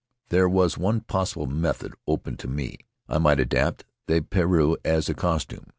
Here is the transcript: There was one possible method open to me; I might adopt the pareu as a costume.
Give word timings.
There 0.29 0.49
was 0.49 0.79
one 0.79 1.01
possible 1.01 1.45
method 1.45 1.93
open 2.07 2.35
to 2.37 2.47
me; 2.47 2.79
I 3.07 3.19
might 3.19 3.39
adopt 3.39 3.85
the 4.07 4.19
pareu 4.21 4.77
as 4.83 5.09
a 5.09 5.13
costume. 5.13 5.67